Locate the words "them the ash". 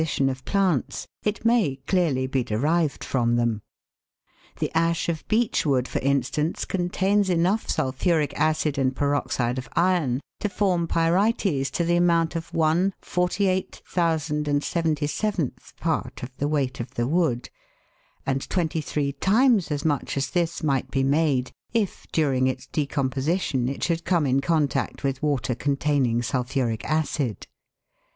3.35-5.07